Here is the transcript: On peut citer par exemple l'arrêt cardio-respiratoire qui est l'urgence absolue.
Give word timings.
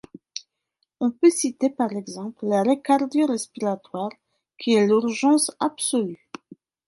On 0.99 1.11
peut 1.11 1.29
citer 1.29 1.69
par 1.69 1.91
exemple 1.91 2.47
l'arrêt 2.47 2.79
cardio-respiratoire 2.81 4.09
qui 4.57 4.73
est 4.73 4.87
l'urgence 4.87 5.51
absolue. 5.59 6.27